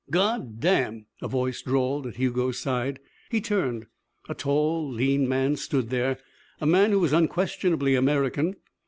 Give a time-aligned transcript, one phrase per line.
[0.09, 2.97] "God damn," a voice drawled at Hugo's side.
[3.29, 3.85] He turned.
[4.27, 6.17] A tall, lean man stood there,
[6.59, 8.55] a man who was unquestionably American.